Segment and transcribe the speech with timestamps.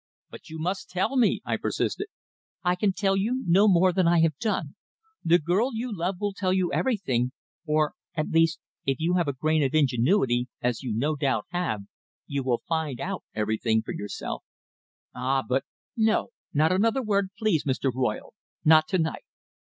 [0.31, 2.07] "But you must tell me," I persisted.
[2.63, 4.73] "I can tell you no more than I have done.
[5.23, 7.33] The girl you love will tell you everything,
[7.67, 11.81] or at least, if you have a grain of ingenuity, as you no doubt have
[12.25, 14.43] you will find out everything for yourself."
[15.13, 15.43] "Ah!
[15.47, 17.91] but" "No, not another word, please, Mr.
[17.93, 18.33] Royle
[18.65, 19.25] not to night.